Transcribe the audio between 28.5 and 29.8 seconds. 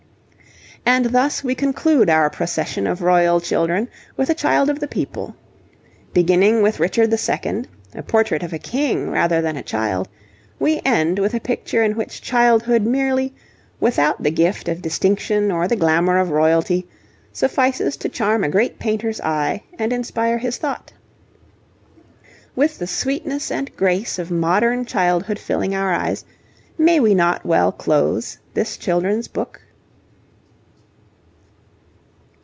this children's book?